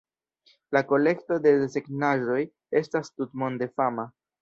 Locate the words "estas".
2.83-3.15